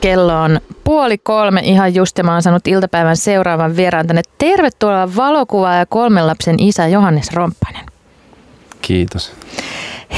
Kello 0.00 0.42
on 0.42 0.60
puoli 0.84 1.18
kolme 1.18 1.60
ihan 1.60 1.94
just 1.94 2.18
ja 2.18 2.24
mä 2.24 2.32
oon 2.32 2.42
saanut 2.42 2.66
iltapäivän 2.66 3.16
seuraavan 3.16 3.76
vieraan 3.76 4.06
tänne. 4.06 4.22
Tervetuloa 4.38 5.16
valokuvaa 5.16 5.74
ja 5.76 5.86
kolmen 5.86 6.26
lapsen 6.26 6.56
isä 6.58 6.86
Johannes 6.86 7.32
Romppanen. 7.32 7.86
Kiitos. 8.82 9.32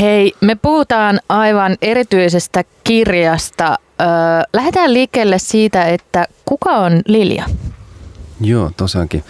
Hei, 0.01 0.33
me 0.41 0.55
puhutaan 0.55 1.21
aivan 1.29 1.77
erityisestä 1.83 2.65
kirjasta. 2.85 3.79
Öö, 4.01 4.07
lähdetään 4.53 4.95
liikkeelle 4.95 5.39
siitä, 5.39 5.85
että 5.85 6.27
kuka 6.45 6.71
on 6.71 7.03
Lilja? 7.07 7.45
Joo, 8.41 8.71
tosiaankin. 8.77 9.25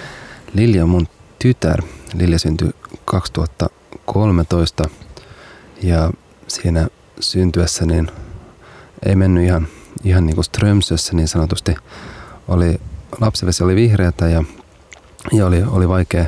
Lilja 0.55 0.82
on 0.82 0.89
mun 0.89 1.09
tytär. 1.39 1.82
Lilja 2.14 2.39
syntyi 2.39 2.71
2013 3.05 4.84
ja 5.82 6.11
siinä 6.48 6.89
syntyessä 7.21 7.87
niin 7.87 8.11
ei 9.07 9.16
mennyt 9.16 9.45
ihan, 9.45 9.69
ihan 10.05 10.27
niin 10.27 10.34
kuin 10.34 10.45
Strömsössä 10.45 11.16
niin 11.16 11.29
sanotusti. 11.29 11.74
Oli, 12.48 12.80
lapsivesi 13.20 13.65
oli 13.65 13.74
vihreätä 13.74 14.28
ja, 14.28 14.45
ja 15.33 15.47
oli, 15.47 15.62
oli 15.62 15.88
vaikea, 15.88 16.25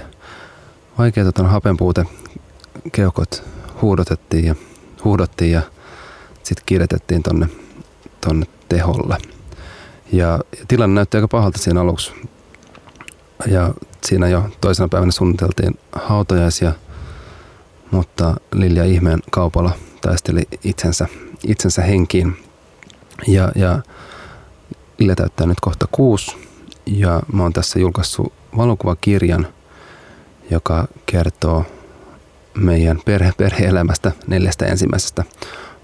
vaikea 0.99 1.25
tota, 1.25 1.43
hapenpuute. 1.43 2.05
Keuhkot 2.93 3.43
huudotettiin 3.83 4.45
ja 4.45 4.55
huudottiin 5.05 5.53
ja 5.53 5.63
sitten 6.43 6.63
kiiretettiin 6.67 7.23
tonne, 7.23 7.49
tonne 8.21 8.47
teholle. 8.69 9.17
Ja, 10.13 10.27
ja 10.27 10.67
tilanne 10.69 10.95
näytti 10.95 11.17
aika 11.17 11.29
pahalta 11.29 11.59
siinä 11.59 11.81
aluksi. 11.81 12.13
Ja 13.47 13.75
siinä 14.07 14.29
jo 14.29 14.49
toisena 14.61 14.89
päivänä 14.89 15.13
suunniteltiin 15.13 15.79
hautajaisia, 15.93 16.73
mutta 17.91 18.35
Lilja 18.53 18.85
ihmeen 18.85 19.21
kaupalla 19.31 19.73
taisteli 20.01 20.43
itsensä, 20.65 21.09
itsensä 21.47 21.83
henkiin. 21.83 22.44
Ja, 23.27 23.53
ja 23.55 23.79
Lilja 24.99 25.17
täyttää 25.17 25.47
nyt 25.47 25.61
kohta 25.61 25.87
kuusi 25.93 26.37
ja 26.87 27.23
mä 27.33 27.43
oon 27.43 27.53
tässä 27.53 27.79
julkaissut 27.79 28.33
valokuvakirjan, 28.57 29.47
joka 30.51 30.89
kertoo 31.07 31.65
meidän 32.55 33.01
perhe, 33.05 33.33
perhe-elämästä 33.37 34.13
neljästä 34.27 34.67
ensimmäisestä 34.67 35.25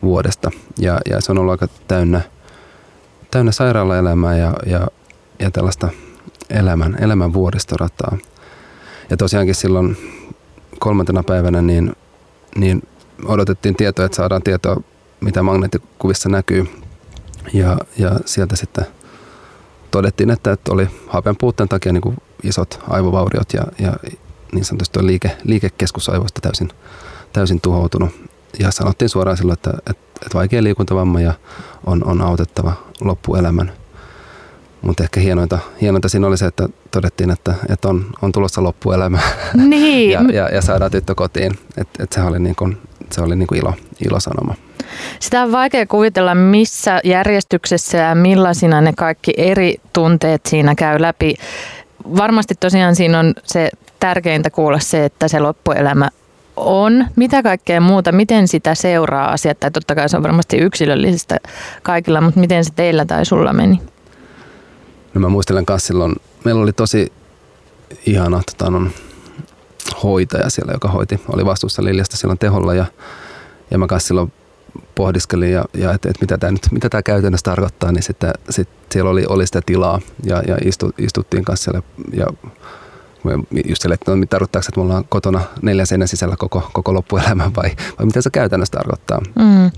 vuodesta. 0.02 0.50
Ja, 0.78 1.00
ja 1.10 1.20
se 1.20 1.32
on 1.32 1.38
ollut 1.38 1.50
aika 1.50 1.68
täynnä, 1.88 2.20
täynnä 3.30 3.52
sairaalaelämää 3.52 4.36
ja, 4.36 4.54
ja, 4.66 4.88
ja 5.38 5.50
tällaista 5.50 5.88
elämän, 6.50 6.96
elämän 7.00 7.32
vuoristorataa. 7.32 8.18
Ja 9.10 9.16
tosiaankin 9.16 9.54
silloin 9.54 9.96
kolmantena 10.78 11.22
päivänä 11.22 11.62
niin, 11.62 11.96
niin 12.56 12.82
odotettiin 13.24 13.76
tietoa, 13.76 14.04
että 14.04 14.16
saadaan 14.16 14.42
tietoa, 14.42 14.80
mitä 15.20 15.42
magneettikuvissa 15.42 16.28
näkyy. 16.28 16.68
Ja, 17.52 17.76
ja 17.98 18.10
sieltä 18.24 18.56
sitten 18.56 18.86
todettiin, 19.90 20.30
että, 20.30 20.52
että 20.52 20.72
oli 20.72 20.88
hapen 21.06 21.36
puutteen 21.36 21.68
takia 21.68 21.92
niin 21.92 22.00
kuin 22.00 22.16
isot 22.42 22.80
aivovauriot 22.88 23.54
ja, 23.54 23.62
ja 23.78 23.92
niin 24.52 24.64
sanotusti 24.64 24.98
on 24.98 25.06
liike, 25.06 25.36
liikekeskus 25.44 26.08
aivoista 26.08 26.40
täysin, 26.40 26.68
täysin 27.32 27.60
tuhoutunut. 27.60 28.10
Ja 28.58 28.70
sanottiin 28.70 29.08
suoraan 29.08 29.36
silloin, 29.36 29.54
että, 29.54 29.70
että, 29.70 29.92
että 30.22 30.34
vaikea 30.34 30.62
liikuntavamma 30.62 31.20
ja 31.20 31.34
on, 31.86 32.04
on 32.04 32.20
autettava 32.20 32.72
loppuelämän. 33.00 33.72
Mutta 34.82 35.02
ehkä 35.02 35.20
hienointa, 35.20 35.58
hienointa 35.80 36.08
siinä 36.08 36.26
oli 36.26 36.38
se, 36.38 36.46
että 36.46 36.68
todettiin, 36.90 37.30
että, 37.30 37.54
että 37.68 37.88
on, 37.88 38.06
on 38.22 38.32
tulossa 38.32 38.62
loppuelämä 38.62 39.20
Niin. 39.54 40.10
ja, 40.14 40.20
ja, 40.32 40.48
ja 40.48 40.62
saadaan 40.62 40.90
tyttö 40.90 41.14
kotiin. 41.14 41.58
Että 41.76 42.02
et 42.02 42.12
se 42.12 42.22
oli, 42.22 42.38
niin 42.38 42.56
kuin, 42.56 42.78
se 43.10 43.20
oli 43.20 43.36
niin 43.36 43.46
kuin 43.46 43.58
ilo, 43.58 43.74
ilosanoma. 44.06 44.54
Sitä 45.20 45.42
on 45.42 45.52
vaikea 45.52 45.86
kuvitella, 45.86 46.34
missä 46.34 47.00
järjestyksessä 47.04 47.98
ja 47.98 48.14
millaisina 48.14 48.80
ne 48.80 48.92
kaikki 48.96 49.32
eri 49.36 49.74
tunteet 49.92 50.46
siinä 50.46 50.74
käy 50.74 51.00
läpi. 51.00 51.34
Varmasti 52.16 52.54
tosiaan 52.60 52.96
siinä 52.96 53.18
on 53.18 53.34
se 53.44 53.70
tärkeintä 54.00 54.50
kuulla 54.50 54.78
se, 54.78 55.04
että 55.04 55.28
se 55.28 55.40
loppuelämä 55.40 56.08
on. 56.56 57.06
Mitä 57.16 57.42
kaikkea 57.42 57.80
muuta, 57.80 58.12
miten 58.12 58.48
sitä 58.48 58.74
seuraa 58.74 59.30
asiat, 59.32 59.60
tai 59.60 59.70
totta 59.70 59.94
kai 59.94 60.08
se 60.08 60.16
on 60.16 60.22
varmasti 60.22 60.56
yksilöllisistä 60.56 61.36
kaikilla, 61.82 62.20
mutta 62.20 62.40
miten 62.40 62.64
se 62.64 62.70
teillä 62.76 63.04
tai 63.04 63.24
sulla 63.24 63.52
meni? 63.52 63.80
No 65.14 65.20
mä 65.20 65.28
muistelen 65.28 65.66
kanssa 65.66 65.86
silloin, 65.86 66.16
meillä 66.44 66.62
oli 66.62 66.72
tosi 66.72 67.12
ihana 68.06 68.42
tota, 68.50 68.70
no, 68.70 68.90
hoitaja 70.02 70.50
siellä, 70.50 70.72
joka 70.72 70.88
hoiti, 70.88 71.20
oli 71.28 71.46
vastuussa 71.46 71.84
Liljasta 71.84 72.16
silloin 72.16 72.38
teholla 72.38 72.74
ja, 72.74 72.84
ja 73.70 73.78
mä 73.78 73.86
kanssa 73.86 74.06
silloin 74.08 74.32
pohdiskelin 75.00 75.52
ja, 75.52 75.64
ja 75.74 75.92
että 75.92 76.08
et 76.08 76.20
mitä 76.20 76.38
tämä 76.38 76.52
mitä 76.70 76.88
tämä 76.88 77.02
käytännössä 77.02 77.44
tarkoittaa, 77.44 77.92
niin 77.92 78.02
sitten 78.02 78.32
sit 78.50 78.68
siellä 78.92 79.10
oli, 79.10 79.24
oli 79.28 79.46
sitä 79.46 79.60
tilaa 79.66 80.00
ja, 80.24 80.42
ja 80.48 80.56
istu, 80.64 80.90
istuttiin 80.98 81.44
kanssa 81.44 81.64
siellä 81.64 81.82
ja 82.12 82.26
just 83.68 83.82
sille, 83.82 83.94
että 83.94 84.16
no, 84.16 84.26
tarkoittaako, 84.30 84.66
että 84.68 84.80
me 84.80 84.84
ollaan 84.84 85.04
kotona 85.08 85.40
neljän 85.62 85.86
seinän 85.86 86.08
sisällä 86.08 86.36
koko, 86.38 86.70
koko 86.72 86.94
loppuelämän 86.94 87.54
vai, 87.56 87.70
vai 87.98 88.06
mitä 88.06 88.22
se 88.22 88.30
käytännössä 88.30 88.78
tarkoittaa. 88.78 89.18
Mm. 89.18 89.70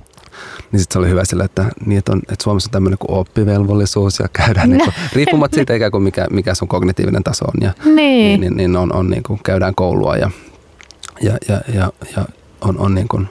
Niin 0.73 0.81
sitten 0.81 0.93
se 0.93 0.99
oli 0.99 1.09
hyvä 1.09 1.25
sille, 1.25 1.45
että, 1.45 1.65
niin, 1.87 1.99
että, 1.99 2.13
on, 2.13 2.19
että 2.19 2.43
Suomessa 2.43 2.69
on 2.69 2.73
tämmöinen 2.73 2.99
kuin 2.99 3.19
oppivelvollisuus 3.19 4.19
ja 4.19 4.29
käydään 4.33 4.71
niin 4.71 4.85
kuin, 4.85 4.95
riippumatta 5.13 5.55
siitä 5.55 5.75
ikään 5.75 5.93
kuin 5.93 6.03
mikä, 6.03 6.27
mikä 6.31 6.55
sun 6.55 6.69
kognitiivinen 6.69 7.25
taso 7.25 7.45
on. 7.45 7.55
Ja, 7.61 7.73
Niin. 7.85 7.95
niin, 7.97 8.41
niin, 8.41 8.57
niin 8.57 8.77
on, 8.77 8.95
on 8.95 9.11
niin 9.11 9.23
kuin, 9.23 9.41
käydään 9.43 9.75
koulua 9.75 10.17
ja, 10.17 10.31
ja, 11.21 11.39
ja, 11.49 11.61
ja, 11.75 11.93
ja 12.17 12.25
on, 12.61 12.79
on 12.79 12.95
niin 12.95 13.09
kuin, 13.09 13.29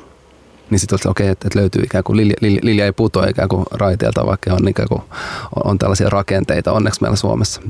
niin 0.72 0.80
sitten 0.80 1.00
okei, 1.06 1.24
okay, 1.24 1.32
että, 1.32 1.48
että 1.48 1.60
löytyy 1.60 1.84
ikään 1.84 2.04
kuin 2.04 2.18
Lilja, 2.18 2.36
Lilja, 2.42 2.60
Lilja 2.64 2.86
ei 2.86 2.92
putoa 2.92 3.26
ikään 3.26 3.50
kuin 3.50 3.66
raiteelta, 3.72 4.26
vaikka 4.26 4.54
on, 4.54 4.68
ikään 4.68 4.88
kuin, 4.88 5.02
on, 5.56 5.72
on 5.72 5.78
tällaisia 5.78 6.10
rakenteita 6.10 6.72
onneksi 6.72 7.02
meillä 7.02 7.18
Suomessa. 7.18 7.62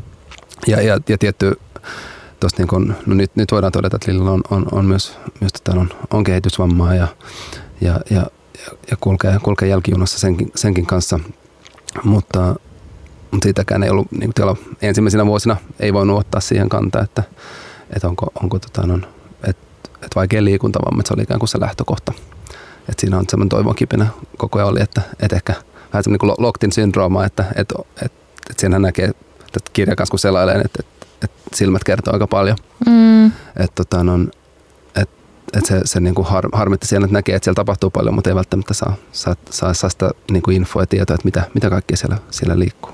Ja, 0.68 0.82
ja, 0.82 1.00
ja 1.10 1.18
tietty, 1.18 1.60
tosta 2.40 2.62
niin 2.62 2.68
kun, 2.68 2.96
no 3.06 3.16
nyt, 3.16 3.32
nyt 3.36 3.52
voidaan 3.52 3.72
todeta, 3.72 3.96
että 3.96 4.12
Lilla 4.12 4.32
on, 4.32 4.42
on, 4.50 4.66
on 4.72 4.86
myös, 4.86 5.18
myös 5.40 5.54
tota, 5.54 5.80
on, 5.80 5.90
on 6.12 6.24
kehitysvammaa 6.24 6.96
ja, 6.96 7.08
ja, 7.82 8.00
ja, 8.10 8.26
ja 8.92 8.98
kulkee, 9.00 9.40
kulkee 9.44 9.68
jälkijunassa 9.68 10.20
senkin, 10.20 10.52
senkin 10.56 10.86
kanssa. 10.86 11.20
Mutta, 12.04 12.56
mutta 13.32 13.46
siitäkään 13.46 13.84
ei 13.84 13.90
ollut, 13.90 14.12
niin 14.12 14.32
kuin 14.38 14.58
ensimmäisenä 14.82 15.26
vuosina 15.26 15.58
ei 15.80 15.94
voinut 15.94 16.20
ottaa 16.20 16.42
siihen 16.42 16.70
kantaa, 16.70 17.02
että, 17.02 17.24
että 17.96 18.08
onko, 18.08 18.28
onko 18.44 18.60
tota, 18.60 18.88
no, 18.88 18.96
että, 19.48 19.64
että 19.94 20.16
vaikea 20.16 20.44
liikuntavamma, 20.44 21.00
että 21.02 21.08
se 21.08 21.14
oli 21.14 21.24
ikään 21.24 21.40
kuin 21.40 21.50
se 21.50 21.60
lähtökohta. 21.60 22.14
Että 22.92 23.02
siinä 23.02 23.18
on 23.18 23.26
semmoinen 23.30 23.50
toivon 23.50 23.76
kipinä 23.76 24.08
koko 24.38 24.60
ajan 24.60 24.70
oli, 24.70 24.82
että, 24.82 25.02
että 25.20 25.36
ehkä 25.36 25.54
vähän 25.94 26.04
semmoinen 26.04 26.20
kuin 26.20 26.34
Locktin 26.38 26.72
syndrooma, 26.72 27.26
että, 27.26 27.46
että, 27.56 27.76
että, 27.96 28.18
että 28.50 28.62
siinähän 28.62 28.82
näkee, 28.82 29.06
että 29.06 29.72
kirja 29.74 29.96
kanssa 29.96 30.12
kun 30.12 30.20
selailee, 30.20 30.56
että, 30.56 30.80
että, 30.80 31.06
että 31.24 31.42
silmät 31.54 31.84
kertoo 31.84 32.14
aika 32.14 32.28
paljon. 32.28 32.58
Mm. 32.86 33.26
Että 33.26 33.76
tota, 33.76 34.04
no, 34.04 34.14
et, 34.96 35.10
et 35.54 35.66
se, 35.66 35.82
se 35.86 36.00
niinku 36.00 36.24
har, 36.24 36.50
harmitti 36.54 36.88
siellä, 36.88 37.06
että 37.06 37.18
näkee, 37.18 37.36
että 37.36 37.46
siellä 37.46 37.56
tapahtuu 37.56 37.90
paljon, 37.90 38.16
mutta 38.16 38.30
ei 38.30 38.36
välttämättä 38.36 38.74
saa, 38.74 38.94
saa, 39.12 39.36
saa, 39.50 39.74
saa 39.74 39.90
sitä 39.90 40.12
niinku 40.32 40.52
infoa 40.52 40.82
ja 40.82 40.88
tietoa, 40.88 41.14
että 41.14 41.26
mitä, 41.26 41.44
mitä 41.54 41.70
kaikkea 41.70 41.98
siellä, 41.98 42.18
siellä 42.32 42.60
liikkuu. 42.60 42.92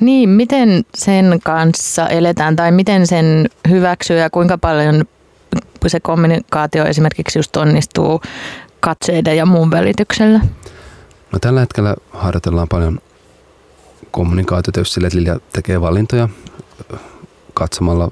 Niin, 0.00 0.28
miten 0.28 0.84
sen 0.94 1.40
kanssa 1.44 2.08
eletään 2.08 2.56
tai 2.56 2.72
miten 2.72 3.06
sen 3.06 3.48
hyväksyy 3.68 4.18
ja 4.18 4.30
kuinka 4.30 4.58
paljon 4.58 5.04
se 5.86 6.00
kommunikaatio 6.00 6.84
esimerkiksi 6.84 7.38
just 7.38 7.56
onnistuu 7.56 8.20
katseiden 8.84 9.36
ja 9.36 9.46
muun 9.46 9.70
välityksellä? 9.70 10.40
No 11.32 11.38
tällä 11.40 11.60
hetkellä 11.60 11.94
harjoitellaan 12.12 12.68
paljon 12.68 12.98
kommunikaatiota, 14.10 14.80
jos 14.80 14.94
sille, 14.94 15.06
että 15.06 15.18
Lilja 15.18 15.40
tekee 15.52 15.80
valintoja 15.80 16.28
katsomalla 17.54 18.10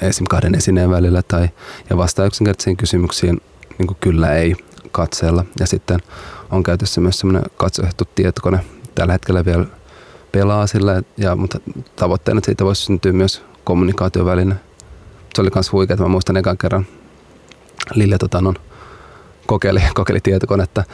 esim. 0.00 0.26
kahden 0.26 0.54
esineen 0.54 0.90
välillä 0.90 1.22
tai, 1.22 1.48
ja 1.90 1.96
vastaa 1.96 2.26
yksinkertaisiin 2.26 2.76
kysymyksiin 2.76 3.40
niin 3.78 3.86
kuin 3.86 3.96
kyllä 4.00 4.34
ei 4.34 4.56
katseella. 4.92 5.44
Ja 5.60 5.66
sitten 5.66 6.00
on 6.50 6.62
käytössä 6.62 7.00
myös 7.00 7.18
semmoinen 7.18 7.50
katsohettu 7.56 8.04
tietokone. 8.14 8.58
Tällä 8.94 9.12
hetkellä 9.12 9.44
vielä 9.44 9.64
pelaa 10.32 10.66
sillä, 10.66 11.02
ja, 11.16 11.36
mutta 11.36 11.60
tavoitteena, 11.96 12.40
siitä 12.44 12.64
voisi 12.64 12.82
syntyä 12.82 13.12
myös 13.12 13.42
kommunikaatioväline. 13.64 14.56
Se 15.34 15.42
oli 15.42 15.50
myös 15.54 15.72
huikea, 15.72 15.94
että 15.94 16.04
mä 16.04 16.08
muistan 16.08 16.36
ekan 16.36 16.58
kerran 16.58 16.86
Lilja 17.94 18.18
tota, 18.18 18.40
no, 18.40 18.54
kokeili, 19.46 19.82
kokeili 19.94 20.20
tietokonetta 20.20 20.84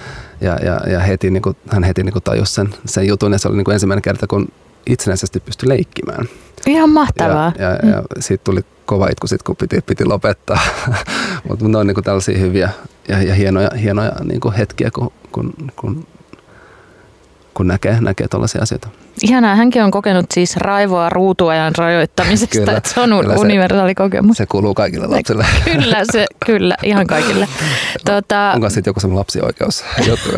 ja, 0.41 0.59
ja, 0.65 0.91
ja 0.91 1.01
heti, 1.01 1.31
niin 1.31 1.43
kuin, 1.43 1.57
hän 1.71 1.85
heti 1.85 2.03
niin 2.03 2.13
kuin 2.13 2.23
tajusi 2.23 2.55
sen, 2.55 2.75
sen 2.85 3.07
jutun 3.07 3.33
ja 3.33 3.39
se 3.39 3.49
oli 3.49 3.57
niin 3.57 3.65
kuin 3.65 3.73
ensimmäinen 3.73 4.03
kerta, 4.03 4.27
kun 4.27 4.49
itsenäisesti 4.87 5.41
pystyi 5.41 5.69
leikkimään. 5.69 6.29
Ihan 6.67 6.91
mahtavaa. 6.91 7.53
Ja, 7.59 7.71
ja, 7.71 7.79
mm. 7.83 7.91
ja 7.91 8.03
siitä 8.21 8.45
tuli 8.45 8.61
kova 8.87 9.09
itku 9.09 9.27
sit, 9.27 9.43
kun 9.43 9.57
piti, 9.57 9.81
piti 9.81 10.05
lopettaa. 10.05 10.61
Mutta 11.49 11.69
ne 11.69 11.79
on 11.79 11.87
niin 11.87 11.95
kuin 11.95 12.05
tällaisia 12.05 12.39
hyviä 12.39 12.71
ja, 13.09 13.23
ja 13.23 13.35
hienoja, 13.35 13.71
hienoja 13.83 14.13
niin 14.25 14.41
kuin 14.41 14.55
hetkiä, 14.55 14.91
kun, 14.91 15.13
kun, 15.33 15.55
kun 15.77 16.07
kun 17.55 17.67
näkee, 17.67 18.01
näkee 18.01 18.29
tällaisia 18.29 18.63
asioita. 18.63 18.89
Ihanaa, 19.23 19.57
hänkin 19.57 19.83
on 19.83 19.91
kokenut 19.91 20.27
siis 20.35 20.57
raivoa 20.57 21.11
ruutuajan 21.11 21.73
rajoittamisesta, 21.79 22.59
kyllä, 22.59 22.77
että 22.77 22.91
se 22.95 23.01
on 23.01 23.11
kyllä 23.21 23.35
universaali 23.35 23.91
se, 23.91 23.95
kokemus. 23.95 24.37
Se 24.37 24.47
kuuluu 24.47 24.75
kaikille 24.75 25.07
lapsille. 25.07 25.47
kyllä, 25.73 26.03
se, 26.13 26.27
kyllä, 26.47 26.77
ihan 26.83 27.07
kaikille. 27.07 27.49
Tota, 28.05 28.53
Onko 28.55 28.71
sitten 28.71 28.91
joku 28.91 29.01
semmoinen 29.01 29.19
lapsioikeus 29.19 29.85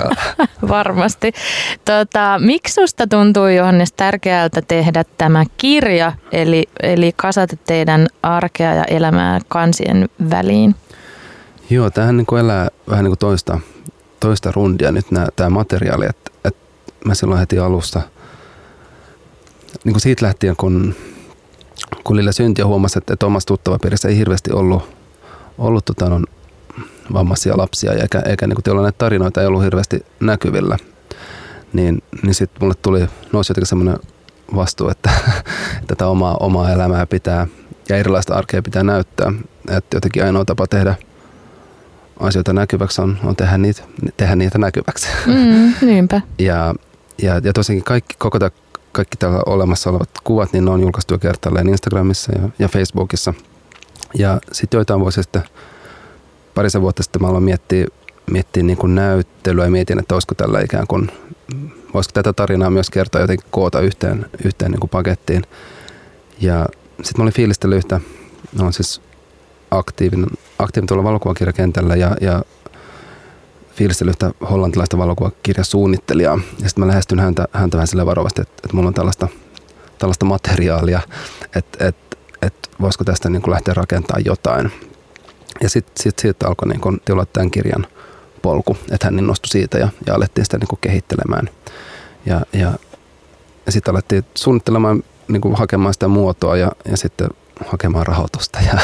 Varmasti. 0.69 1.33
Tota, 1.85 2.39
miksi 2.39 2.75
susta 2.75 3.07
tuntuu, 3.07 3.47
Johannes, 3.47 3.93
tärkeältä 3.93 4.63
tehdä 4.63 5.05
tämä 5.19 5.45
kirja, 5.57 6.13
eli, 6.33 6.65
eli 6.83 7.13
kasata 7.17 7.57
teidän 7.67 8.07
arkea 8.23 8.75
ja 8.75 8.85
elämää 8.85 9.41
kansien 9.49 10.09
väliin? 10.31 10.75
Joo, 11.71 11.91
tähän 11.91 12.17
niin 12.17 12.39
elää 12.41 12.69
vähän 12.91 13.05
niin 13.05 13.11
kuin 13.11 13.19
toista, 13.19 13.61
toista 14.21 14.53
rundia 14.53 14.93
nyt 14.93 15.07
tämä 15.37 15.51
materiaali, 15.51 16.07
että 16.07 16.31
et 16.45 16.57
mä 17.05 17.15
silloin 17.15 17.41
heti 17.41 17.59
alussa, 17.59 18.03
niin 19.85 19.93
kuin 19.93 20.01
siitä 20.01 20.27
lähtien, 20.27 20.57
kun, 20.57 20.95
kun 22.05 22.17
Lille 22.17 22.33
syntyi 22.33 22.63
ja 22.63 22.67
huomasi, 22.67 22.99
että, 22.99 23.13
että 23.13 23.27
omassa 23.27 23.47
tuttavapiirissä 23.47 24.09
ei 24.09 24.17
hirveästi 24.17 24.53
ollut, 24.53 24.83
ollut 25.59 25.85
tota, 25.85 26.09
no, 26.09 26.21
vammaisia 27.13 27.57
lapsia 27.57 27.93
eikä, 27.93 28.23
eikä 28.27 28.47
niin 28.47 28.57
kuin 28.65 28.83
näitä 28.83 28.99
tarinoita 28.99 29.41
ei 29.41 29.47
ollut 29.47 29.63
hirveästi 29.63 30.07
näkyvillä, 30.21 30.77
niin, 31.73 32.03
niin 32.23 32.35
sitten 32.35 32.63
mulle 32.63 32.75
tuli, 32.83 33.09
nousi 33.33 33.51
jotenkin 33.51 33.67
semmoinen 33.69 33.99
vastuu, 34.55 34.89
että, 34.89 35.11
että 35.27 35.87
tätä 35.87 36.07
omaa, 36.07 36.37
omaa 36.41 36.73
elämää 36.73 37.07
pitää 37.07 37.47
ja 37.89 37.97
erilaista 37.97 38.35
arkea 38.35 38.63
pitää 38.63 38.83
näyttää. 38.83 39.33
Että 39.71 39.97
jotenkin 39.97 40.25
ainoa 40.25 40.45
tapa 40.45 40.67
tehdä 40.67 40.95
asioita 42.21 42.53
näkyväksi 42.53 43.03
on, 43.03 43.19
on 43.25 43.37
tehdä, 43.37 43.59
niitä, 43.59 43.83
tehdä 44.17 44.37
niitä 44.37 44.59
näkyväksi. 44.59 45.09
Mm, 45.27 45.73
niinpä. 45.87 46.21
ja, 46.39 46.75
ja, 47.23 47.41
ja 47.45 47.53
tosiaankin 47.53 47.85
kaikki, 47.85 48.15
koko 48.19 48.39
tämä, 48.39 48.51
kaikki 48.93 49.17
täällä 49.17 49.41
olemassa 49.47 49.91
olevat 49.91 50.11
kuvat, 50.25 50.53
niin 50.53 50.65
ne 50.65 50.71
on 50.71 50.81
julkaistu 50.81 51.15
jo 51.15 51.19
kertaalleen 51.19 51.69
Instagramissa 51.69 52.33
ja, 52.33 52.49
ja 52.59 52.69
Facebookissa. 52.69 53.35
Ja 54.19 54.41
sitten 54.53 54.79
joitain 54.79 55.01
vuosia 55.01 55.23
sitten, 55.23 55.43
parisen 56.55 56.83
vuotta 56.83 57.03
sitten 57.03 57.23
mä 57.23 57.29
aloin 57.29 57.45
miettiä, 57.45 57.87
miettiä 58.31 58.63
niin 58.63 58.77
kuin 58.77 58.95
näyttelyä 58.95 59.65
ja 59.65 59.71
mietin, 59.71 59.99
että 59.99 60.15
olisiko 60.15 60.35
tällä 60.35 60.61
ikään 60.61 60.87
kuin, 60.87 61.11
voisiko 61.95 62.13
tätä 62.13 62.33
tarinaa 62.33 62.71
myös 62.71 62.91
kertoa 62.91 63.21
jotenkin 63.21 63.49
koota 63.51 63.81
yhteen, 63.81 64.27
yhteen 64.45 64.71
niin 64.71 64.81
kuin 64.81 64.91
pakettiin. 64.91 65.43
Ja 66.41 66.67
sitten 67.03 67.21
mä 67.21 67.23
olin 67.23 67.35
fiilistellyt 67.35 67.77
yhtä, 67.77 68.01
no 68.59 68.73
siis 68.73 69.01
aktiivinen, 69.71 70.31
aktiivinen 70.59 70.89
tuolla 70.89 71.05
valokuvakirjakentällä 71.05 71.97
ja, 71.97 72.17
ja 72.21 72.43
fiilistellyt 73.75 74.13
yhtä 74.13 74.31
hollantilaista 74.51 74.99
valokuvakirjasuunnittelijaa. 74.99 76.39
Ja 76.63 76.69
sitten 76.69 76.85
mä 76.85 76.89
lähestyn 76.89 77.21
häntä, 77.21 77.49
häntä 77.53 77.77
vähän 77.77 77.87
sille 77.87 78.07
varovasti, 78.07 78.43
että, 78.43 78.55
että 78.65 78.77
mulla 78.77 78.89
on 78.89 78.95
tällaista, 78.95 79.29
tällaista 79.99 80.25
materiaalia, 80.25 81.01
että, 81.57 81.89
että, 81.89 82.17
että 82.43 82.69
voisiko 82.81 83.05
tästä 83.05 83.31
niin 83.31 83.43
kuin 83.43 83.53
lähteä 83.53 83.75
rakentamaan 83.75 84.25
jotain. 84.25 84.73
Ja 85.63 85.69
sitten 85.69 86.03
sit, 86.03 86.19
siitä 86.19 86.49
alkoi 86.49 86.69
niin 86.69 86.81
kuin, 86.81 87.01
tämän 87.33 87.51
kirjan 87.51 87.87
polku, 88.43 88.77
että 88.91 89.07
hän 89.07 89.19
innostui 89.19 89.49
siitä 89.49 89.79
ja, 89.79 89.89
ja 90.07 90.15
alettiin 90.15 90.45
sitä 90.45 90.59
niin 90.59 90.69
kuin 90.69 90.79
kehittelemään. 90.81 91.49
Ja, 92.27 92.41
ja, 92.53 92.73
ja 93.67 93.73
sitten 93.73 93.93
alettiin 93.93 94.25
suunnittelemaan, 94.35 95.03
niin 95.29 95.41
kuin 95.41 95.55
hakemaan 95.55 95.95
sitä 95.95 96.09
muotoa 96.09 96.57
ja, 96.57 96.73
ja 96.91 96.97
sitten 96.97 97.29
hakemaan 97.67 98.07
rahoitusta 98.07 98.59
ja, 98.73 98.79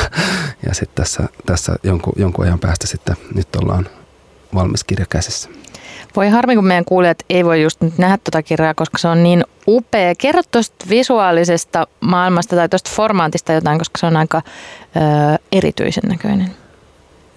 ja 0.66 0.74
sitten 0.74 1.04
tässä, 1.04 1.28
tässä 1.46 1.76
jonkun, 1.82 2.12
jonkun 2.16 2.44
ajan 2.44 2.58
päästä 2.58 2.86
sitten 2.86 3.16
nyt 3.34 3.56
ollaan 3.56 3.88
valmis 4.54 4.84
kirja 4.84 5.06
käsissä. 5.08 5.48
Voi 6.16 6.28
harmi, 6.28 6.54
kun 6.54 6.66
meidän 6.66 6.84
kuulijat 6.84 7.18
ei 7.30 7.44
voi 7.44 7.62
just 7.62 7.80
nyt 7.80 7.98
nähdä 7.98 8.18
tuota 8.18 8.42
kirjaa, 8.42 8.74
koska 8.74 8.98
se 8.98 9.08
on 9.08 9.22
niin 9.22 9.44
upea. 9.68 10.14
Kerro 10.14 10.42
tuosta 10.50 10.86
visuaalisesta 10.88 11.86
maailmasta 12.00 12.56
tai 12.56 12.68
tuosta 12.68 12.90
formaatista 12.94 13.52
jotain, 13.52 13.78
koska 13.78 13.98
se 13.98 14.06
on 14.06 14.16
aika 14.16 14.42
ö, 14.96 15.38
erityisen 15.52 16.04
näköinen. 16.08 16.54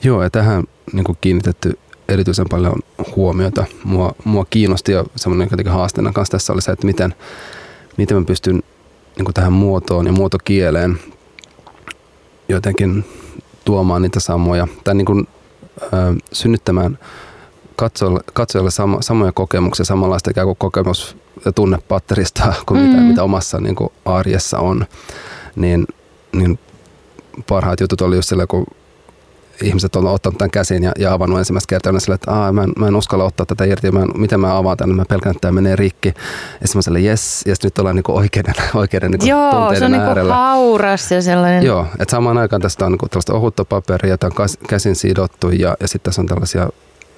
Joo, 0.04 0.24
ja 0.24 0.30
tähän 0.30 0.63
niin 0.94 1.04
kuin 1.04 1.18
kiinnitetty 1.21 1.80
erityisen 2.07 2.45
paljon 2.50 2.75
huomiota. 3.15 3.65
Mua, 3.83 4.15
mua 4.24 4.45
kiinnosti 4.50 4.92
ja 4.92 5.04
semmoinen 5.15 5.48
jotenkin 5.51 5.74
haasteena 5.74 6.12
kanssa 6.12 6.31
tässä 6.31 6.54
oli 6.54 6.62
se, 6.62 6.71
että 6.71 6.86
miten, 6.86 7.15
miten 7.98 8.18
mä 8.18 8.24
pystyn 8.24 8.63
niin 9.15 9.25
kuin 9.25 9.33
tähän 9.33 9.54
muotoon 9.54 10.06
ja 10.06 10.12
muotokieleen 10.12 11.00
jotenkin 12.50 13.06
tuomaan 13.65 14.01
niitä 14.01 14.19
samoja, 14.19 14.68
tai 14.83 14.95
niin 14.95 15.06
kuin, 15.06 15.27
ö, 15.84 15.88
synnyttämään 16.31 17.00
katsojalle, 17.75 18.20
katsojalle 18.34 18.72
sama, 18.72 19.02
samoja 19.02 19.31
kokemuksia, 19.31 19.86
samanlaista 19.86 20.31
ikään 20.31 20.48
kuin 20.48 20.58
kokemus- 20.58 21.18
ja 21.46 21.52
tunnepatterista 21.52 22.54
kuin 22.66 22.80
mm. 22.80 22.88
mitä, 22.88 23.02
mitä 23.02 23.24
omassa 23.24 23.60
niin 23.60 23.75
kuin 23.75 23.90
arjessa 24.06 24.60
on, 24.60 24.86
niin, 25.56 25.88
niin 26.31 26.60
parhaat 27.48 27.80
jutut 27.80 28.02
oli 28.02 28.16
just 28.16 28.30
sillä, 28.30 28.48
kun 28.48 28.66
ihmiset 29.62 29.96
on 29.96 30.08
ottanut 30.08 30.38
tämän 30.38 30.52
käsin 30.52 30.84
ja, 30.84 30.92
ja 31.00 31.14
avannut 31.14 31.40
ensimmäistä 31.40 31.70
kertaa 31.70 32.00
sille, 32.00 32.16
että 32.16 32.32
Aa, 32.32 32.52
mä, 32.52 32.64
en, 32.64 32.74
mä 32.80 32.88
en 32.88 32.96
uskalla 32.96 33.24
ottaa 33.24 33.46
tätä 33.46 33.66
irti, 33.66 33.92
mä 33.92 34.02
en, 34.02 34.10
miten 34.16 34.40
mä 34.40 34.58
avaan 34.58 34.78
tämän, 34.78 34.96
mä 34.96 35.06
pelkään, 35.10 35.36
että 35.36 35.42
tämä 35.42 35.52
menee 35.52 35.76
rikki. 35.76 36.14
Ja 36.62 36.82
sille, 36.82 37.00
yes, 37.00 37.44
ja 37.46 37.56
nyt 37.64 37.80
ollaan 37.80 37.96
niinku 37.96 38.16
oikeiden, 38.16 38.54
oikeiden 38.74 39.12
niinku 39.12 39.26
Joo, 39.26 39.76
se 39.76 39.86
on 39.86 39.92
niinku 39.92 40.08
äärellä. 40.08 40.34
niinku 40.34 40.44
hauras 40.44 41.12
ja 41.12 41.22
sellainen. 41.22 41.64
Joo, 41.64 41.88
että 42.00 42.12
samaan 42.12 42.38
aikaan 42.38 42.62
tästä 42.62 42.86
on 42.86 42.92
niinku 42.92 43.10
tällaista 43.10 43.34
ohutta 43.34 43.66
paperia, 43.66 44.18
tämä 44.18 44.32
on 44.40 44.48
käsin 44.68 44.96
sidottu 44.96 45.50
ja, 45.50 45.78
ja 45.80 45.88
sitten 45.88 46.10
tässä 46.10 46.22
on 46.22 46.28
tällaisia 46.28 46.70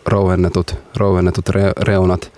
rouhennetut, 0.06 0.76
rouhennetut 0.98 1.50
re, 1.50 1.72
reunat. 1.82 2.32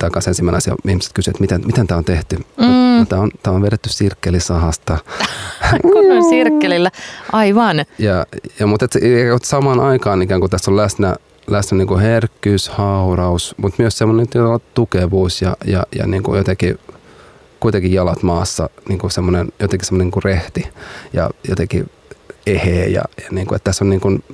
Tämä 0.00 0.10
on 0.16 0.22
ensimmäinen 0.26 0.56
asia, 0.56 0.76
ihmiset 0.88 1.12
kysyvät, 1.12 1.34
että 1.34 1.40
miten, 1.40 1.66
miten 1.66 1.86
tämä 1.86 1.98
on 1.98 2.04
tehty. 2.04 2.36
Mm. 2.36 2.98
No, 2.98 3.04
tämä, 3.08 3.22
on, 3.22 3.30
tämä 3.42 3.56
on 3.56 3.62
vedetty 3.62 3.88
sirkkelisahasta. 3.88 4.98
Kunnon 5.82 6.24
sirkkelillä, 6.28 6.90
aivan. 7.32 7.84
Ja, 7.98 8.26
ja 8.58 8.66
mutta 8.66 8.84
et, 8.84 8.96
et 9.36 9.44
samaan 9.44 9.80
aikaan 9.80 10.22
ikään 10.22 10.40
kuin 10.40 10.50
tässä 10.50 10.70
on 10.70 10.76
läsnä, 10.76 11.16
läsnä 11.46 11.78
niin 11.78 11.88
kuin 11.88 12.00
herkkyys, 12.00 12.68
hauraus, 12.68 13.54
mutta 13.56 13.82
myös 13.82 13.98
semmoinen 13.98 14.26
tukevuus 14.74 15.42
ja, 15.42 15.56
ja, 15.64 15.82
ja 15.98 16.06
niin 16.06 16.22
kuin 16.22 16.38
jotenkin 16.38 16.78
kuitenkin 17.60 17.92
jalat 17.92 18.22
maassa, 18.22 18.70
niin 18.88 18.98
kuin 18.98 19.10
semmoinen, 19.10 19.48
jotenkin 19.60 19.86
semmoinen 19.86 20.06
niin 20.06 20.12
kuin 20.12 20.24
rehti 20.24 20.68
ja 21.12 21.30
jotenkin 21.48 21.90
eheä. 22.46 22.86
Ja, 22.86 23.02
ja 23.22 23.28
niin 23.30 23.46
kuin, 23.46 23.56
että 23.56 23.64
tässä 23.64 23.84
on 23.84 23.90
niin 23.90 24.00
kuin, 24.00 24.24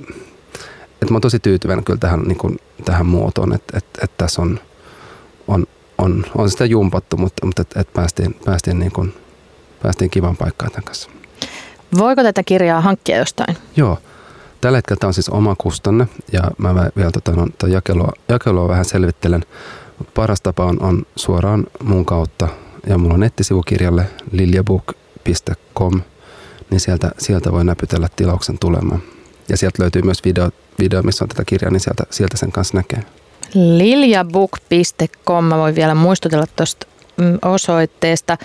että 1.01 1.11
mä 1.13 1.15
oon 1.15 1.21
tosi 1.21 1.39
tyytyväinen 1.39 1.85
kyllä 1.85 1.99
tähän, 1.99 2.21
niin 2.21 2.37
kuin, 2.37 2.59
tähän 2.85 3.05
muotoon, 3.05 3.53
että, 3.53 3.77
että, 3.77 3.99
että 4.03 4.15
tässä 4.17 4.41
on, 4.41 4.59
on, 5.47 5.65
on, 5.97 6.25
on 6.35 6.49
sitä 6.49 6.65
jumpattu, 6.65 7.17
mutta, 7.17 7.45
mutta 7.45 7.61
että, 7.61 7.79
että 7.81 7.93
päästiin, 7.93 8.35
päästiin, 8.45 8.79
niin 8.79 8.91
kuin, 8.91 9.13
päästiin 9.83 10.09
kivan 10.09 10.37
paikkaan 10.37 10.71
tämän 10.71 10.83
kanssa. 10.83 11.09
Voiko 11.97 12.23
tätä 12.23 12.43
kirjaa 12.43 12.81
hankkia 12.81 13.17
jostain? 13.17 13.57
Joo. 13.75 13.97
Tällä 14.61 14.77
hetkellä 14.77 14.99
tämä 14.99 15.07
on 15.07 15.13
siis 15.13 15.29
oma 15.29 15.55
kustanne 15.57 16.07
ja 16.31 16.41
mä 16.57 16.75
vielä 16.97 17.11
tota, 17.11 17.31
no, 17.31 17.47
jakelua, 17.67 18.11
jakelua 18.29 18.67
vähän 18.67 18.85
selvittelen. 18.85 19.45
Mutta 19.97 20.11
paras 20.15 20.41
tapa 20.41 20.65
on, 20.65 20.83
on 20.83 21.03
suoraan 21.15 21.65
mun 21.83 22.05
kautta 22.05 22.47
ja 22.87 22.97
mulla 22.97 23.13
on 23.13 23.19
nettisivukirjalle 23.19 24.05
liljabook.com, 24.31 26.01
niin 26.69 26.79
sieltä, 26.79 27.11
sieltä 27.17 27.51
voi 27.51 27.65
näpytellä 27.65 28.07
tilauksen 28.15 28.59
tulemaan. 28.59 29.01
Ja 29.49 29.57
sieltä 29.57 29.83
löytyy 29.83 30.01
myös 30.01 30.23
video, 30.25 30.49
video 30.79 31.03
missä 31.03 31.25
on 31.25 31.29
tätä 31.29 31.45
kirjaa, 31.45 31.71
niin 31.71 31.79
sieltä, 31.79 32.03
sieltä 32.09 32.37
sen 32.37 32.51
kanssa 32.51 32.77
näkee. 32.77 33.03
Liljabook.com, 33.53 35.45
mä 35.45 35.57
voin 35.57 35.75
vielä 35.75 35.95
muistutella 35.95 36.45
tuosta 36.55 36.87
mm, 37.17 37.39
osoitteesta. 37.41 38.37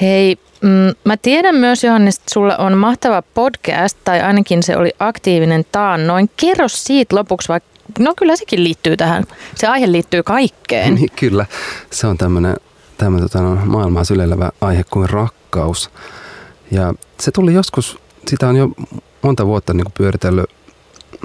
Hei, 0.00 0.38
mm, 0.62 0.94
mä 1.04 1.16
tiedän 1.16 1.54
myös 1.54 1.84
Johannes, 1.84 2.16
että 2.16 2.32
sulla 2.32 2.56
on 2.56 2.76
mahtava 2.76 3.22
podcast, 3.22 3.98
tai 4.04 4.20
ainakin 4.20 4.62
se 4.62 4.76
oli 4.76 4.92
aktiivinen 4.98 5.64
taannoin. 5.72 6.30
Kerro 6.36 6.68
siitä 6.68 7.16
lopuksi, 7.16 7.48
vaikka 7.48 7.68
no 7.98 8.14
kyllä 8.16 8.36
sekin 8.36 8.64
liittyy 8.64 8.96
tähän. 8.96 9.24
Se 9.54 9.66
aihe 9.66 9.92
liittyy 9.92 10.22
kaikkeen. 10.22 10.94
Niin, 10.94 11.10
kyllä, 11.20 11.46
se 11.90 12.06
on 12.06 12.18
tämmöinen 12.18 12.56
tämmönen, 12.98 13.28
tota, 13.28 13.44
no, 13.44 13.58
maailmaa 13.64 14.04
syleilevä 14.04 14.50
aihe 14.60 14.84
kuin 14.90 15.10
rakkaus. 15.10 15.90
Ja 16.70 16.94
se 17.20 17.30
tuli 17.30 17.54
joskus, 17.54 17.98
sitä 18.26 18.48
on 18.48 18.56
jo 18.56 18.68
monta 19.22 19.46
vuotta 19.46 19.74
niin 19.74 19.86
pyöritellyt 19.98 20.50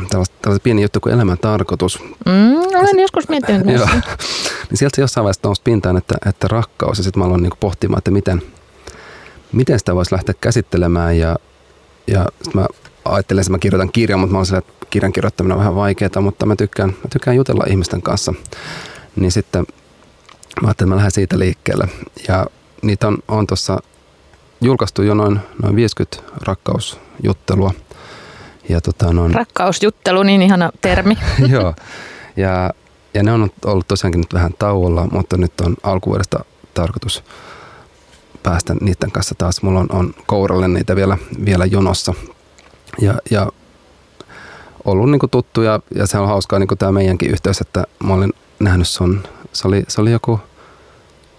tällaista, 0.10 0.36
tällaista 0.42 0.64
pieni 0.64 0.82
juttu 0.82 1.00
kuin 1.00 1.14
elämän 1.14 1.38
tarkoitus. 1.38 2.00
Mm, 2.26 2.58
olen 2.58 2.96
se, 2.96 3.02
joskus 3.02 3.30
miettinyt 3.30 3.68
Joo. 3.68 3.88
niin 4.70 4.78
sieltä 4.78 5.02
jossain 5.02 5.24
vaiheessa 5.24 5.42
nousi 5.44 5.62
pintaan, 5.64 5.98
että, 5.98 6.16
että 6.26 6.48
rakkaus, 6.48 6.98
ja 6.98 7.04
sitten 7.04 7.20
mä 7.20 7.26
aloin 7.26 7.44
niin 7.44 7.54
pohtimaan, 7.60 7.98
että 7.98 8.12
miten, 8.12 8.42
miten 9.52 9.80
sitä 9.80 9.96
voisi 9.96 10.14
lähteä 10.14 10.36
käsittelemään, 10.42 11.18
ja, 11.18 11.36
ja 12.08 12.26
sitten 12.44 12.62
mä 12.62 12.68
ajattelin, 13.06 13.42
että 13.42 13.52
mä 13.52 13.58
kirjoitan 13.58 13.92
kirjan, 13.92 14.20
mutta 14.20 14.32
mä 14.32 14.38
olen 14.38 14.58
että 14.58 14.86
kirjan 14.90 15.14
kirjoittaminen 15.14 15.56
on 15.56 15.60
vähän 15.60 15.76
vaikeaa, 15.76 16.22
mutta 16.22 16.46
mä 16.46 16.56
tykkään, 16.56 16.90
mä 16.90 17.10
tykkään 17.14 17.38
jutella 17.38 17.64
ihmisten 17.68 18.02
kanssa. 18.02 18.34
Niin 19.16 19.32
sitten 19.32 19.66
mä 20.62 20.68
ajattelin, 20.68 20.72
että 20.72 20.86
mä 20.86 20.96
lähden 20.96 21.12
siitä 21.12 21.40
liikkeelle. 21.40 21.88
Ja 22.28 22.46
niitä 22.82 23.08
on, 23.08 23.18
on 23.28 23.48
tuossa 23.48 23.80
julkaistu 24.62 25.02
jo 25.02 25.14
noin, 25.14 25.40
noin 25.64 25.76
50 25.76 26.18
rakkausjuttelua. 26.42 27.74
Ja 28.70 28.82
tota, 28.82 29.14
noin... 29.14 29.34
Rakkausjuttelu, 29.34 30.24
niin 30.24 30.42
ihana 30.42 30.72
termi. 30.82 31.18
Joo. 31.54 31.74
Ja, 32.36 32.70
ja 33.14 33.24
ne 33.24 33.32
on 33.32 33.50
ollut 33.66 33.88
tosiaankin 33.88 34.20
nyt 34.20 34.34
vähän 34.34 34.54
tauolla, 34.60 35.08
mutta 35.12 35.38
nyt 35.38 35.62
on 35.62 35.76
alkuvuodesta 35.84 36.46
tarkoitus 36.74 37.24
päästä 38.44 38.76
niiden 38.82 39.12
kanssa 39.12 39.36
taas. 39.38 39.62
Mulla 39.62 39.80
on, 39.80 39.88
on 39.92 40.14
kouralle 40.26 40.68
niitä 40.68 40.96
vielä, 40.96 41.18
vielä 41.46 41.66
jonossa. 41.66 42.14
Ja, 43.02 43.14
ja 43.32 43.48
ollut 44.86 45.12
niin 45.12 45.30
tuttu 45.32 45.62
ja, 45.62 45.80
ja 45.96 46.08
se 46.08 46.18
on 46.18 46.28
hauskaa 46.28 46.60
niin 46.60 46.78
tämä 46.80 46.92
meidänkin 46.92 47.32
yhteys, 47.32 47.62
että 47.62 47.84
mä 48.04 48.14
olin 48.14 48.34
nähnyt 48.60 48.88
sun, 48.88 49.24
se 49.54 49.68
oli, 49.68 49.84
se 49.88 50.02
oli 50.02 50.12
joku 50.12 50.40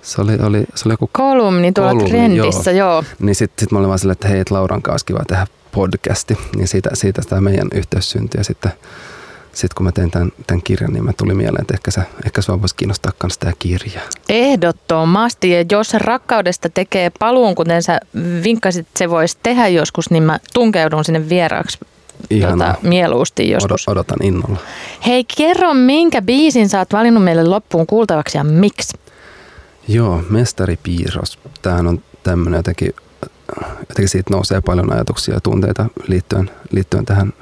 se 0.04 0.22
oli, 0.22 0.32
oli, 0.42 0.64
se 0.74 0.88
oli 0.88 0.92
joku 0.92 1.10
kolumni 1.12 1.72
tuolla 1.72 1.90
kolumni, 1.90 2.10
trendissä, 2.10 2.70
joo. 2.70 2.92
joo. 2.92 3.04
Niin 3.18 3.34
sitten 3.34 3.62
sit 3.62 3.72
mä 3.72 3.78
olin 3.78 3.88
vaan 3.88 3.98
silleen, 3.98 4.12
että 4.12 4.28
hei, 4.28 4.40
et 4.40 4.50
Lauran 4.50 4.82
kanssa 4.82 5.06
kiva 5.06 5.24
tehdä 5.28 5.46
podcasti. 5.72 6.38
Niin 6.56 6.68
siitä, 6.68 6.90
siitä 6.92 7.22
tämä 7.28 7.40
meidän 7.40 7.68
yhteys 7.74 8.10
syntyi. 8.10 8.40
Ja 8.40 8.44
sitten 8.44 8.72
sit 9.52 9.74
kun 9.74 9.86
mä 9.86 9.92
tein 9.92 10.10
tämän, 10.10 10.32
tämän 10.46 10.62
kirjan, 10.62 10.92
niin 10.92 11.04
mä 11.04 11.12
tuli 11.12 11.34
mieleen, 11.34 11.60
että 11.60 11.74
ehkä, 11.74 11.90
se, 11.90 12.00
ehkä 12.26 12.42
sua 12.42 12.60
voisi 12.60 12.74
kiinnostaa 12.76 13.12
myös 13.22 13.38
tämä 13.38 13.52
kirja. 13.58 14.00
Ehdottomasti. 14.28 15.50
Ja 15.50 15.64
jos 15.70 15.94
rakkaudesta 15.94 16.68
tekee 16.68 17.10
paluun, 17.18 17.54
kuten 17.54 17.82
sä 17.82 18.00
vinkkasit, 18.44 18.86
että 18.86 18.98
se 18.98 19.10
voisi 19.10 19.38
tehdä 19.42 19.68
joskus, 19.68 20.10
niin 20.10 20.22
mä 20.22 20.38
tunkeudun 20.54 21.04
sinne 21.04 21.28
vieraaksi 21.28 21.78
Tuota, 22.40 22.74
mieluusti 22.82 23.50
joskus. 23.50 23.88
Odotan 23.88 24.18
innolla. 24.22 24.58
Hei, 25.06 25.24
kerro 25.36 25.74
minkä 25.74 26.22
biisin 26.22 26.68
sä 26.68 26.78
oot 26.78 26.92
valinnut 26.92 27.24
meille 27.24 27.44
loppuun 27.44 27.86
kuultavaksi 27.86 28.38
ja 28.38 28.44
miksi? 28.44 28.98
Joo, 29.88 30.22
Mestaripiirros. 30.30 31.38
Tämähän 31.62 31.86
on 31.86 32.02
tämmöinen 32.22 32.58
jotenkin, 32.58 32.94
jotenkin 33.88 34.08
siitä 34.08 34.34
nousee 34.34 34.60
paljon 34.60 34.92
ajatuksia 34.92 35.34
ja 35.34 35.40
tunteita 35.40 35.86
liittyen, 36.08 36.50
liittyen 36.70 37.04
tähän 37.04 37.32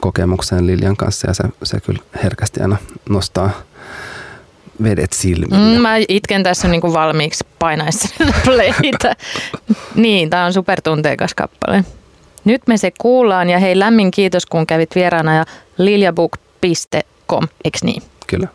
kokemukseen 0.00 0.66
Liljan 0.66 0.96
kanssa 0.96 1.28
ja 1.28 1.34
se, 1.34 1.44
se 1.62 1.80
kyllä 1.80 2.02
herkästi 2.22 2.60
aina 2.60 2.76
nostaa 3.08 3.50
vedet 4.82 5.12
silmille. 5.12 5.74
Mm, 5.74 5.82
mä 5.82 5.96
itken 6.08 6.42
tässä 6.42 6.68
niin 6.68 6.80
kuin 6.80 6.92
valmiiksi 6.92 7.46
painaessa 7.58 8.08
playtä. 8.44 9.16
niin, 9.94 10.30
tämä 10.30 10.44
on 10.44 10.52
supertunteikas 10.52 11.34
kappale. 11.34 11.84
Nyt 12.44 12.62
me 12.66 12.76
se 12.76 12.92
kuullaan 13.00 13.50
ja 13.50 13.58
hei 13.58 13.78
lämmin 13.78 14.10
kiitos 14.10 14.46
kun 14.46 14.66
kävit 14.66 14.90
vieraana 14.94 15.34
ja 15.34 15.44
liljabook.com, 15.78 17.48
eikö 17.64 17.78
niin? 17.82 18.02
Kyllä. 18.26 18.48